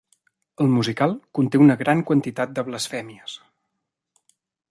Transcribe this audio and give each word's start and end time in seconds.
El 0.63 0.69
musical 0.75 1.13
conté 1.39 1.61
una 1.65 1.75
gran 1.83 2.01
quantitat 2.09 2.57
de 2.57 2.65
blasfèmies. 2.71 3.39